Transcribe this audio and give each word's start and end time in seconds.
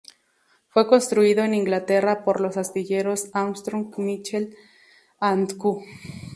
Fue 0.69 0.87
construido 0.87 1.43
en 1.43 1.53
Inglaterra 1.53 2.23
por 2.23 2.41
los 2.41 2.57
astilleros 2.57 3.29
Armstrong 3.35 3.93
Mitchell 3.99 4.55
and 5.19 5.55
Co. 5.57 5.79